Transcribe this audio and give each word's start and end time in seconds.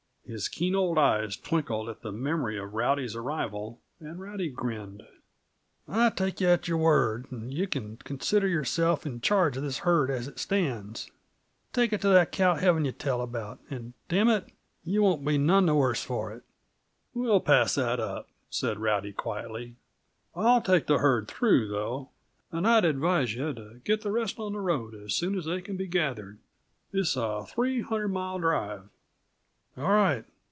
His 0.23 0.47
keen 0.47 0.75
old 0.75 0.97
eyes 0.97 1.35
twinkled 1.35 1.89
at 1.89 2.03
the 2.03 2.11
memory 2.13 2.57
of 2.57 2.73
Rowdy's 2.73 3.17
arrival, 3.17 3.81
and 3.99 4.17
Rowdy 4.17 4.47
grinned. 4.47 5.03
"I 5.89 6.09
take 6.09 6.39
yuh 6.39 6.47
at 6.47 6.69
your 6.69 6.77
word, 6.77 7.27
and 7.31 7.53
yuh 7.53 7.67
can 7.67 7.97
consider 7.97 8.47
yourself 8.47 9.05
in 9.05 9.19
charge 9.19 9.57
uh 9.57 9.61
this 9.61 9.79
herd 9.79 10.09
as 10.09 10.29
it 10.29 10.39
stands. 10.39 11.11
Take 11.73 11.91
it 11.91 11.99
t' 12.01 12.07
that 12.07 12.31
cow 12.31 12.55
heaven 12.55 12.85
yuh 12.85 12.93
tell 12.93 13.19
about 13.21 13.59
and 13.69 13.93
damn 14.07 14.29
it, 14.29 14.45
yuh 14.85 15.01
won't 15.03 15.25
be 15.25 15.37
none 15.37 15.65
the 15.65 15.75
worse 15.75 16.01
for 16.03 16.31
it!" 16.31 16.43
"We'll 17.13 17.41
pass 17.41 17.75
that 17.75 17.99
up," 17.99 18.29
said 18.49 18.79
Rowdy 18.79 19.11
quietly. 19.11 19.75
"I'll 20.33 20.61
take 20.61 20.87
the 20.87 20.99
herd 20.99 21.27
through, 21.27 21.67
though; 21.67 22.07
and 22.53 22.65
I'd 22.65 22.85
advise 22.85 23.35
you 23.35 23.53
to 23.53 23.81
get 23.83 23.99
the 24.01 24.13
rest 24.13 24.39
on 24.39 24.53
the 24.53 24.61
road 24.61 24.95
as 24.95 25.13
soon 25.13 25.37
as 25.37 25.43
they 25.43 25.59
can 25.59 25.75
be 25.75 25.87
gathered. 25.87 26.39
It's 26.93 27.17
a 27.17 27.45
three 27.45 27.81
hundred 27.81 28.09
mile 28.13 28.39
drive." 28.39 28.87
"All 29.77 29.83
right. 29.87 30.25